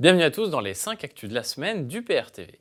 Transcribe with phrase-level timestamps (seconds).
[0.00, 2.58] Bienvenue à tous dans les 5 actus de la semaine du PRTV.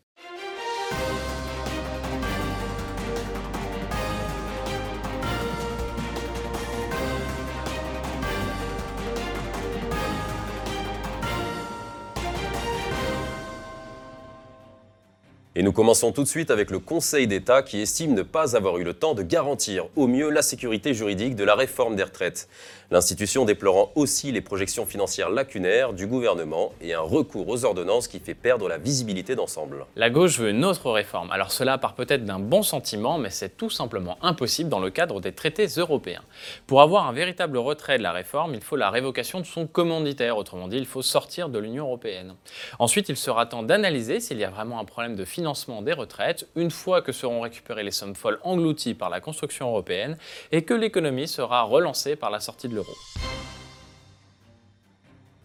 [15.56, 18.80] Et nous commençons tout de suite avec le Conseil d'État qui estime ne pas avoir
[18.80, 22.48] eu le temps de garantir au mieux la sécurité juridique de la réforme des retraites.
[22.94, 28.20] L'institution déplorant aussi les projections financières lacunaires du gouvernement et un recours aux ordonnances qui
[28.20, 29.88] fait perdre la visibilité d'ensemble.
[29.96, 31.32] La gauche veut une autre réforme.
[31.32, 35.22] Alors cela part peut-être d'un bon sentiment, mais c'est tout simplement impossible dans le cadre
[35.22, 36.22] des traités européens.
[36.68, 40.38] Pour avoir un véritable retrait de la réforme, il faut la révocation de son commanditaire,
[40.38, 42.36] autrement dit, il faut sortir de l'Union européenne.
[42.78, 46.48] Ensuite, il sera temps d'analyser s'il y a vraiment un problème de financement des retraites
[46.56, 50.16] une fois que seront récupérées les sommes folles englouties par la construction européenne
[50.52, 52.83] et que l'économie sera relancée par la sortie de l'euro.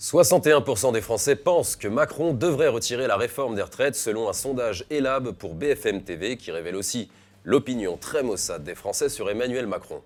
[0.01, 4.85] 61% des Français pensent que Macron devrait retirer la réforme des retraites selon un sondage
[4.91, 7.11] ELAB pour BFM TV qui révèle aussi
[7.45, 10.01] l'opinion très maussade des Français sur Emmanuel Macron.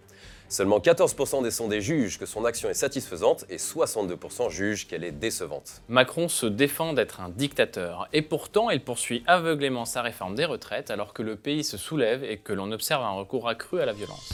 [0.49, 5.13] Seulement 14% des sondés jugent que son action est satisfaisante et 62% jugent qu'elle est
[5.13, 5.83] décevante.
[5.89, 10.91] Macron se défend d'être un dictateur et pourtant il poursuit aveuglément sa réforme des retraites
[10.91, 13.93] alors que le pays se soulève et que l'on observe un recours accru à la
[13.93, 14.31] violence.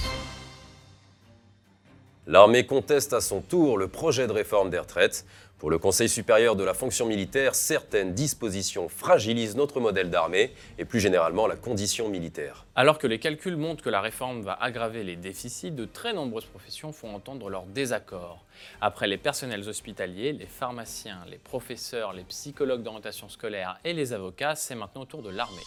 [2.30, 5.24] L'armée conteste à son tour le projet de réforme des retraites.
[5.58, 10.84] Pour le Conseil supérieur de la fonction militaire, certaines dispositions fragilisent notre modèle d'armée et
[10.84, 12.66] plus généralement la condition militaire.
[12.76, 16.44] Alors que les calculs montrent que la réforme va aggraver les déficits, de très nombreuses
[16.44, 18.44] professions font entendre leur désaccord.
[18.82, 24.54] Après les personnels hospitaliers, les pharmaciens, les professeurs, les psychologues d'orientation scolaire et les avocats,
[24.54, 25.64] c'est maintenant au tour de l'armée.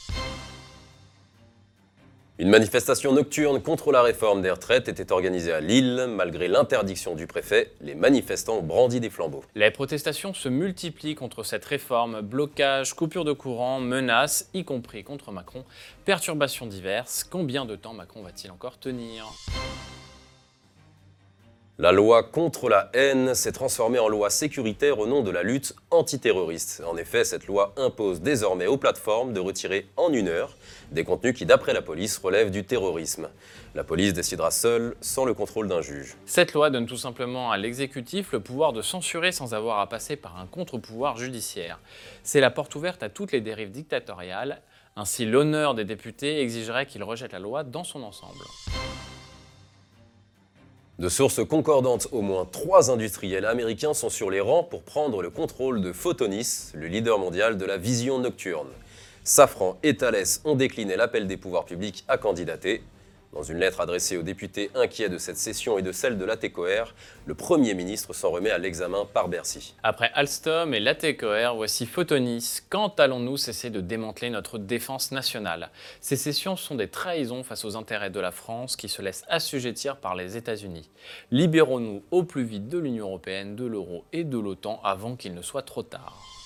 [2.42, 6.08] Une manifestation nocturne contre la réforme des retraites était organisée à Lille.
[6.10, 9.44] Malgré l'interdiction du préfet, les manifestants ont des flambeaux.
[9.54, 12.22] Les protestations se multiplient contre cette réforme.
[12.22, 15.64] Blocage, coupure de courant, menaces, y compris contre Macron.
[16.04, 17.24] Perturbations diverses.
[17.24, 19.32] Combien de temps Macron va-t-il encore tenir?
[21.82, 25.74] La loi contre la haine s'est transformée en loi sécuritaire au nom de la lutte
[25.90, 26.84] antiterroriste.
[26.86, 30.56] En effet, cette loi impose désormais aux plateformes de retirer en une heure
[30.92, 33.30] des contenus qui, d'après la police, relèvent du terrorisme.
[33.74, 36.16] La police décidera seule, sans le contrôle d'un juge.
[36.28, 40.16] Cette loi donne tout simplement à l'exécutif le pouvoir de censurer sans avoir à passer
[40.18, 41.80] par un contre-pouvoir judiciaire.
[42.22, 44.62] C'est la porte ouverte à toutes les dérives dictatoriales.
[44.96, 48.44] Ainsi, l'honneur des députés exigerait qu'ils rejettent la loi dans son ensemble.
[51.02, 55.32] De sources concordantes, au moins trois industriels américains sont sur les rangs pour prendre le
[55.32, 58.68] contrôle de Photonis, le leader mondial de la vision nocturne.
[59.24, 62.84] Safran et Thales ont décliné l'appel des pouvoirs publics à candidater.
[63.34, 66.94] Dans une lettre adressée aux députés inquiets de cette session et de celle de l'ATCOR,
[67.26, 69.74] le Premier ministre s'en remet à l'examen par Bercy.
[69.84, 72.60] Après Alstom et l'ATCOR, voici Photonis.
[72.70, 75.70] Quand allons-nous cesser de démanteler notre défense nationale?
[76.02, 79.96] Ces sessions sont des trahisons face aux intérêts de la France qui se laissent assujettir
[79.96, 80.90] par les États-Unis.
[81.32, 85.42] Libérons-nous au plus vite de l'Union européenne, de l'euro et de l'OTAN avant qu'il ne
[85.42, 86.41] soit trop tard.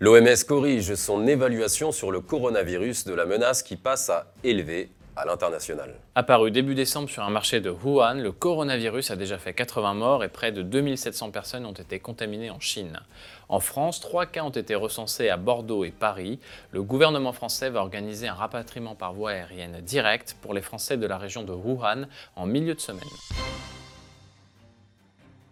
[0.00, 5.24] L'OMS corrige son évaluation sur le coronavirus de la menace qui passe à élever à
[5.24, 5.92] l'international.
[6.14, 10.22] Apparu début décembre sur un marché de Wuhan, le coronavirus a déjà fait 80 morts
[10.22, 13.00] et près de 2700 personnes ont été contaminées en Chine.
[13.48, 16.38] En France, trois cas ont été recensés à Bordeaux et Paris.
[16.70, 21.06] Le gouvernement français va organiser un rapatriement par voie aérienne directe pour les Français de
[21.08, 22.06] la région de Wuhan
[22.36, 23.02] en milieu de semaine.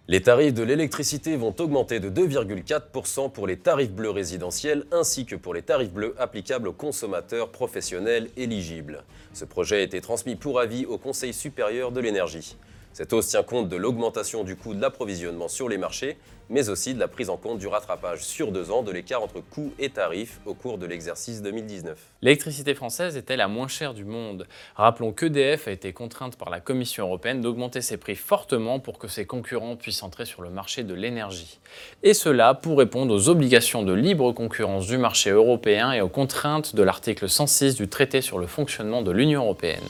[0.09, 5.35] Les tarifs de l'électricité vont augmenter de 2,4% pour les tarifs bleus résidentiels ainsi que
[5.35, 9.03] pour les tarifs bleus applicables aux consommateurs professionnels éligibles.
[9.33, 12.57] Ce projet a été transmis pour avis au Conseil supérieur de l'énergie.
[12.97, 16.17] Cette hausse tient compte de l'augmentation du coût de l'approvisionnement sur les marchés,
[16.49, 19.43] mais aussi de la prise en compte du rattrapage sur deux ans de l'écart entre
[19.43, 21.99] coûts et tarifs au cours de l'exercice 2019.
[22.23, 24.47] L'électricité française était la moins chère du monde?
[24.77, 29.09] Rappelons qu'EDF a été contrainte par la Commission européenne d'augmenter ses prix fortement pour que
[29.09, 31.61] ses concurrents puissent entrer sur le marché de l'énergie.
[32.03, 36.75] Et cela pour répondre aux obligations de libre concurrence du marché européen et aux contraintes
[36.75, 39.85] de l'article 106 du traité sur le fonctionnement de l'Union européenne.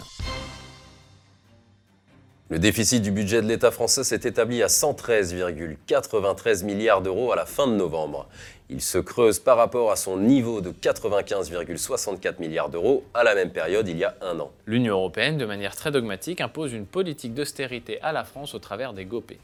[2.48, 7.44] Le déficit du budget de l'État français s'est établi à 113,93 milliards d'euros à la
[7.44, 8.28] fin de novembre.
[8.70, 13.50] Il se creuse par rapport à son niveau de 95,64 milliards d'euros à la même
[13.50, 14.52] période il y a un an.
[14.64, 18.92] L'Union européenne, de manière très dogmatique, impose une politique d'austérité à la France au travers
[18.92, 19.40] des GOPÉ.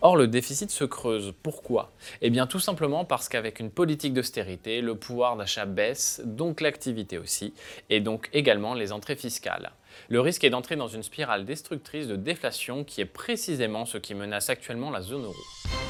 [0.00, 1.34] Or, le déficit se creuse.
[1.42, 1.90] Pourquoi?
[2.22, 7.18] Eh bien, tout simplement parce qu'avec une politique d'austérité, le pouvoir d'achat baisse, donc l'activité
[7.18, 7.52] aussi,
[7.90, 9.72] et donc également les entrées fiscales.
[10.08, 14.14] Le risque est d'entrer dans une spirale destructrice de déflation qui est précisément ce qui
[14.14, 15.87] menace actuellement la zone euro.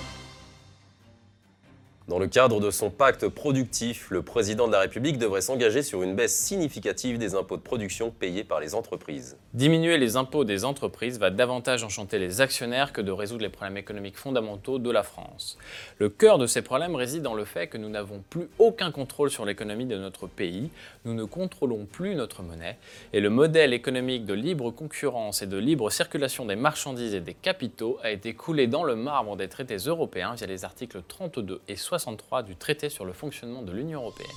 [2.09, 6.03] Dans le cadre de son pacte productif, le président de la République devrait s'engager sur
[6.03, 9.37] une baisse significative des impôts de production payés par les entreprises.
[9.53, 13.77] Diminuer les impôts des entreprises va davantage enchanter les actionnaires que de résoudre les problèmes
[13.77, 15.59] économiques fondamentaux de la France.
[15.99, 19.29] Le cœur de ces problèmes réside dans le fait que nous n'avons plus aucun contrôle
[19.31, 20.71] sur l'économie de notre pays,
[21.05, 22.79] nous ne contrôlons plus notre monnaie,
[23.13, 27.35] et le modèle économique de libre concurrence et de libre circulation des marchandises et des
[27.35, 31.77] capitaux a été coulé dans le marbre des traités européens via les articles 32 et
[31.77, 31.98] 60
[32.45, 34.31] du traité sur le fonctionnement de l'Union européenne.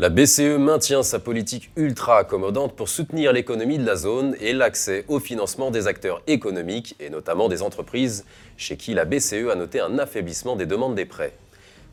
[0.00, 5.04] La BCE maintient sa politique ultra accommodante pour soutenir l'économie de la zone et l'accès
[5.08, 8.24] au financement des acteurs économiques et notamment des entreprises
[8.56, 11.32] chez qui la BCE a noté un affaiblissement des demandes des prêts.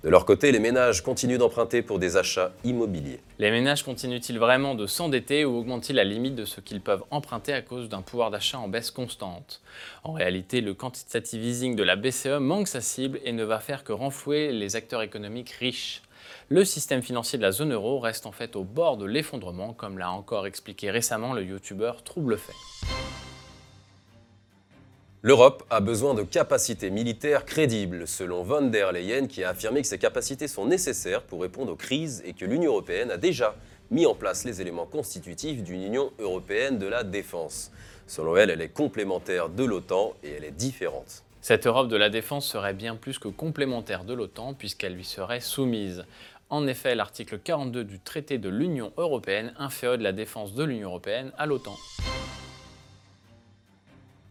[0.06, 3.20] De leur côté, les ménages continuent d'emprunter pour des achats immobiliers.
[3.40, 7.54] Les ménages continuent-ils vraiment de s'endetter ou augmentent-ils la limite de ce qu'ils peuvent emprunter
[7.54, 9.62] à cause d'un pouvoir d'achat en baisse constante?
[10.04, 13.84] En réalité, le quantitative easing de la BCE manque sa cible et ne va faire
[13.84, 16.04] que renflouer les acteurs économiques riches.
[16.50, 19.98] Le système financier de la zone euro reste en fait au bord de l'effondrement, comme
[19.98, 22.54] l'a encore expliqué récemment le youtubeur Troublefait.
[25.26, 29.88] L'Europe a besoin de capacités militaires crédibles, selon von der Leyen, qui a affirmé que
[29.88, 33.56] ces capacités sont nécessaires pour répondre aux crises et que l'Union européenne a déjà
[33.90, 37.72] mis en place les éléments constitutifs d'une Union européenne de la défense.
[38.06, 41.24] Selon elle, elle est complémentaire de l'OTAN et elle est différente.
[41.42, 45.40] Cette Europe de la défense serait bien plus que complémentaire de l'OTAN puisqu'elle lui serait
[45.40, 46.06] soumise.
[46.52, 51.32] En effet, l'article 42 du traité de l'Union européenne inféode la défense de l'Union européenne
[51.40, 51.76] à l'OTAN.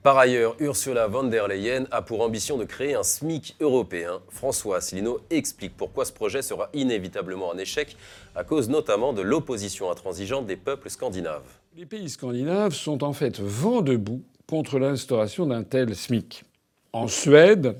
[0.04, 4.20] Par ailleurs, Ursula von der Leyen a pour ambition de créer un SMIC européen.
[4.28, 7.96] François Asselineau explique pourquoi ce projet sera inévitablement un échec,
[8.34, 11.48] à cause notamment de l'opposition intransigeante des peuples scandinaves.
[11.74, 16.44] Les pays scandinaves sont en fait vent debout contre l'instauration d'un tel SMIC.
[16.92, 17.74] En Suède,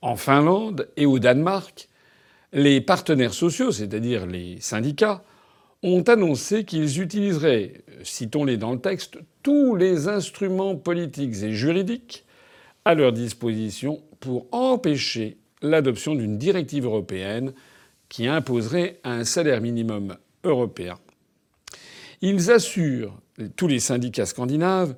[0.00, 1.88] en Finlande et au Danemark,
[2.52, 5.24] les partenaires sociaux, c'est-à-dire les syndicats,
[5.82, 12.24] ont annoncé qu'ils utiliseraient, citons-les dans le texte, tous les instruments politiques et juridiques
[12.84, 17.52] à leur disposition pour empêcher l'adoption d'une directive européenne
[18.08, 20.98] qui imposerait un salaire minimum européen.
[22.20, 23.18] Ils assurent,
[23.56, 24.94] tous les syndicats scandinaves,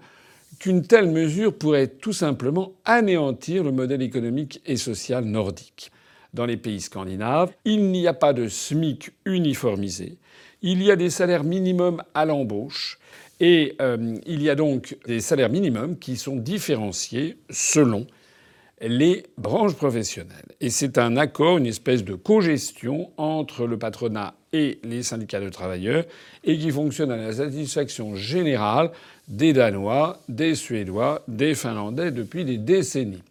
[0.59, 5.91] qu'une telle mesure pourrait tout simplement anéantir le modèle économique et social nordique.
[6.33, 10.19] Dans les pays scandinaves, il n'y a pas de SMIC uniformisé,
[10.65, 12.99] il y a des salaires minimums à l'embauche
[13.39, 18.07] et euh, il y a donc des salaires minimums qui sont différenciés selon
[18.81, 20.47] les branches professionnelles.
[20.63, 25.51] Et c'est un accord, une espèce de cogestion entre le patronat et les syndicats de
[25.51, 26.05] travailleurs
[26.45, 28.91] et qui fonctionne à la satisfaction générale
[29.29, 33.23] des Danois, des Suédois, des Finlandais depuis des décennies.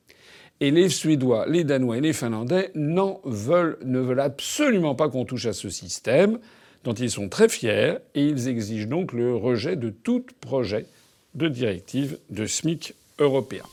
[0.60, 5.26] Et les Suédois, les Danois et les Finlandais n'en veulent, ne veulent absolument pas qu'on
[5.26, 6.38] touche à ce système
[6.84, 10.86] dont ils sont très fiers et ils exigent donc le rejet de tout projet
[11.36, 13.64] de directive de SMIC européen.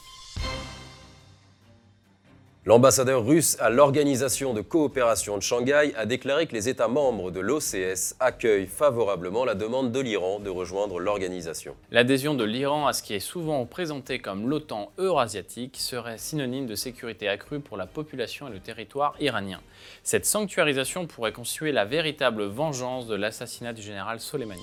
[2.70, 7.40] L'ambassadeur russe à l'Organisation de coopération de Shanghai a déclaré que les États membres de
[7.40, 11.74] l'OCS accueillent favorablement la demande de l'Iran de rejoindre l'organisation.
[11.90, 16.76] L'adhésion de l'Iran à ce qui est souvent présenté comme l'OTAN eurasiatique serait synonyme de
[16.76, 19.58] sécurité accrue pour la population et le territoire iranien.
[20.04, 24.62] Cette sanctuarisation pourrait constituer la véritable vengeance de l'assassinat du général Soleimani.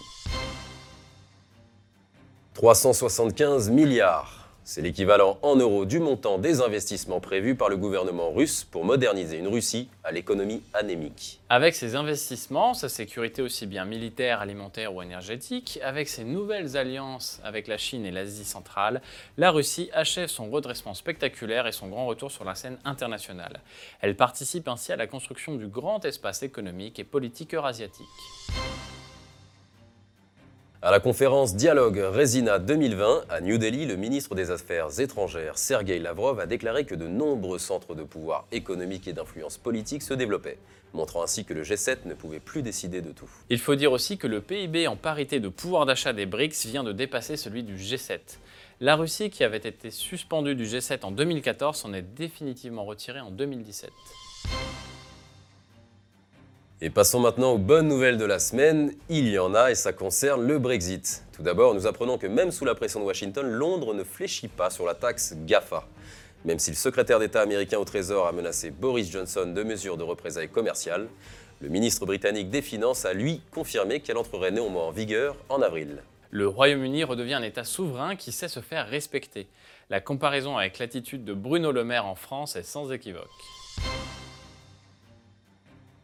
[2.53, 4.37] 375 milliards
[4.67, 9.38] c'est l'équivalent en euros du montant des investissements prévus par le gouvernement russe pour moderniser
[9.38, 11.39] une Russie à l'économie anémique.
[11.47, 17.39] Avec ces investissements, sa sécurité aussi bien militaire, alimentaire ou énergétique, avec ses nouvelles alliances
[17.45, 19.01] avec la Chine et l'Asie centrale,
[19.38, 23.62] la Russie achève son redressement spectaculaire et son grand retour sur la scène internationale.
[24.01, 28.05] Elle participe ainsi à la construction du grand espace économique et politique eurasiatique.
[30.84, 35.98] À la conférence Dialogue Resina 2020 à New Delhi, le ministre des Affaires étrangères Sergei
[35.98, 40.60] Lavrov a déclaré que de nombreux centres de pouvoir économique et d'influence politique se développaient,
[40.93, 43.27] montrant ainsi que le G7 ne pouvait plus décider de tout.
[43.50, 46.84] Il faut dire aussi que le PIB en parité de pouvoir d'achat des BRICS vient
[46.84, 48.19] de dépasser celui du G7.
[48.79, 53.31] La Russie, qui avait été suspendue du G7 en 2014, s'en est définitivement retirée en
[53.31, 53.89] 2017.
[56.79, 58.93] Et passons maintenant aux bonnes nouvelles de la semaine.
[59.10, 61.24] Il y en a et ça concerne le Brexit.
[61.34, 64.69] Tout d'abord, nous apprenons que même sous la pression de Washington, Londres ne fléchit pas
[64.69, 65.88] sur la taxe GAFA.
[66.46, 70.03] Même si le secrétaire d'État américain au Trésor a menacé Boris Johnson de mesures de
[70.03, 71.07] représailles commerciales,
[71.62, 76.03] le ministre britannique des Finances a lui confirmé qu'elle entrerait néanmoins en vigueur en avril.
[76.29, 79.48] Le Royaume-Uni redevient un État souverain qui sait se faire respecter.
[79.89, 83.25] La comparaison avec l'attitude de Bruno Le Maire en France est sans équivoque.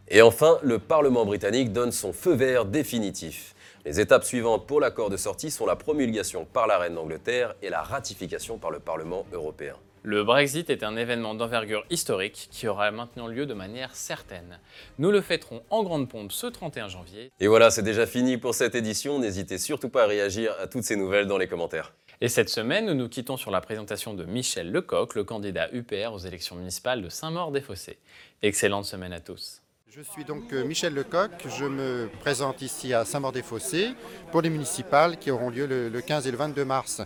[0.10, 3.56] Et enfin, le Parlement britannique donne son feu vert définitif.
[3.86, 7.70] Les étapes suivantes pour l'accord de sortie sont la promulgation par la reine d'Angleterre et
[7.70, 9.76] la ratification par le Parlement européen.
[10.06, 14.60] Le Brexit est un événement d'envergure historique qui aura maintenant lieu de manière certaine.
[15.00, 17.32] Nous le fêterons en grande pompe ce 31 janvier.
[17.40, 19.18] Et voilà, c'est déjà fini pour cette édition.
[19.20, 21.94] N'hésitez surtout pas à réagir à toutes ces nouvelles dans les commentaires.
[22.20, 26.12] Et cette semaine, nous nous quittons sur la présentation de Michel Lecoq, le candidat UPR
[26.14, 27.98] aux élections municipales de Saint-Maur-des-Fossés.
[28.42, 29.63] Excellente semaine à tous.
[29.96, 33.94] Je suis donc euh, Michel Lecoq, je me présente ici à Saint-Maur-des-Fossés
[34.32, 37.04] pour les municipales qui auront lieu le, 15 et le 22 mars.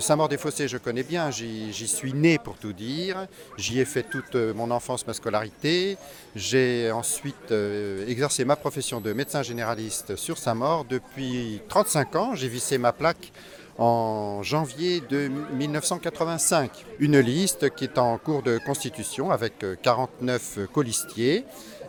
[0.00, 3.26] Saint-Maur-des-Fossés, je connais bien, j'y suis né pour tout dire,
[3.56, 5.96] j'y ai fait toute euh, mon enfance, ma scolarité.
[6.34, 12.48] J'ai ensuite euh, exercé ma profession de médecin généraliste sur Saint-Maur depuis 35 ans, j'ai
[12.48, 13.32] vissé ma plaque
[13.78, 16.70] en janvier de 1985.
[16.98, 21.44] Une liste qui est en cours de constitution avec 49 colistiers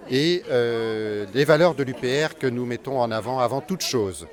[0.09, 4.27] et euh, les valeurs de l'UPR que nous mettons en avant avant toute chose.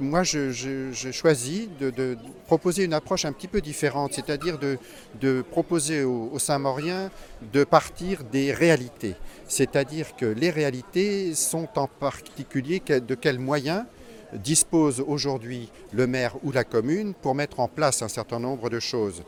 [0.00, 6.38] moi, je, choisis de, proposer une approche un petit peu différente, c'est-à-dire de, proposer aux,
[6.38, 7.10] Saint-Mauriens
[7.52, 9.14] de partir des réalités.
[9.48, 13.84] C'est-à-dire que les réalités sont en particulier de quels moyens
[14.32, 18.80] dispose aujourd'hui le maire ou la commune pour mettre en place un certain nombre de
[18.80, 19.22] choses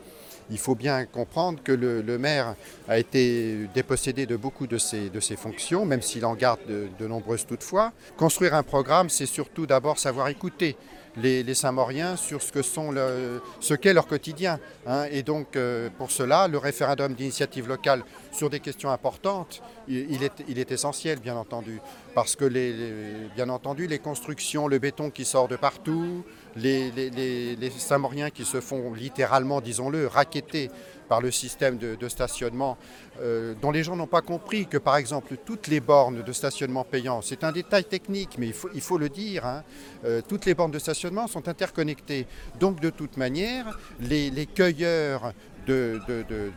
[0.49, 2.55] il faut bien comprendre que le, maire
[2.87, 7.91] a été dépossédé de beaucoup de ses, fonctions, même s'il en garde de, nombreuses toutefois.
[8.17, 10.75] Construire un programme, c'est surtout d'abord savoir écouter
[11.17, 14.59] les, Saint-Mauriens sur ce qu'est leur quotidien.
[14.85, 15.05] Hein.
[15.11, 20.71] Et donc, euh, pour cela, le référendum d'initiative locale sur des questions importantes, il, est,
[20.71, 21.79] essentiel, bien entendu,
[22.13, 22.45] parce que,
[23.35, 26.23] bien entendu, les constructions, le béton qui sort de partout,
[26.57, 30.69] les, les, qui se font littéralement, disons-le, raqueter
[31.07, 32.77] par le système de, stationnement,
[33.21, 36.83] euh, dont les gens n'ont pas compris que, par exemple, toutes les bornes de stationnement
[36.83, 39.63] payant, c'est un détail technique, mais il faut, il faut le dire, hein,
[40.05, 42.27] euh, toutes les bornes de stationnement sont interconnectées.
[42.59, 45.33] Donc, de toute manière, les, cueilleurs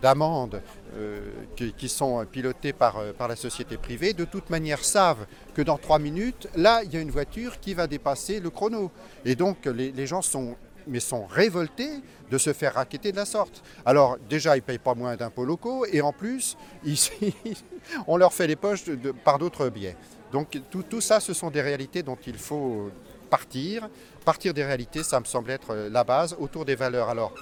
[0.03, 0.63] d'amendes
[0.97, 1.21] euh,
[1.57, 5.99] qui, sont pilotées par, par la société privée, de toute manière savent que dans trois
[5.99, 8.91] minutes, là, il y a une voiture qui va dépasser le chrono.
[9.25, 11.91] Et donc, les, les gens sont mais sont révoltés
[12.31, 13.63] de se faire raqueter de la sorte.
[13.85, 16.57] Alors déjà, ils ne payent pas moins d'impôts locaux et en plus,
[18.07, 18.85] on leur fait les poches
[19.25, 19.97] par d'autres biais.
[20.33, 22.91] Donc tout, tout, ça, ce sont des réalités dont il faut
[23.31, 23.89] partir.
[24.25, 27.09] Partir des réalités, ça me semble être la base autour des valeurs.
[27.09, 27.33] Alors,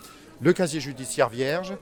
[0.40, 1.74] le casier judiciaire vierge,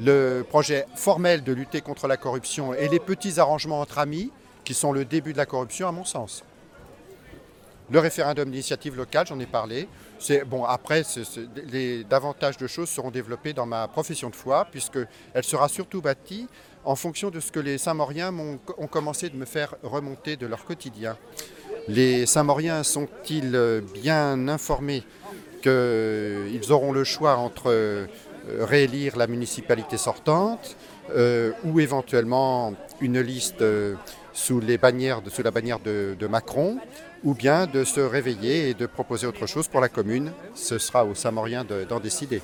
[0.00, 4.30] le projet formel de lutter contre la corruption et les petits arrangements entre amis,
[4.64, 6.42] qui sont le début de la corruption à mon sens.
[7.90, 9.88] Le référendum d'initiative locale, j'en ai parlé.
[10.18, 10.64] C'est bon.
[10.64, 11.02] Après,
[12.08, 14.98] davantage de choses seront développées dans ma profession de foi, puisque
[15.34, 16.48] elle sera surtout bâtie
[16.84, 18.32] en fonction de ce que les Saint-Mauriens
[18.78, 21.18] ont commencé de me faire remonter de leur quotidien.
[21.86, 25.04] Les Saint-Mauriens sont-ils bien informés
[25.64, 28.06] qu'ils auront le choix entre euh,
[28.60, 30.76] réélire la municipalité sortante
[31.16, 33.94] euh, ou éventuellement une liste euh,
[34.34, 36.78] sous, la bannière de, de Macron
[37.22, 40.32] ou bien de se réveiller et de proposer autre chose pour la commune.
[40.54, 42.42] Ce sera aux Samoriens d'en décider.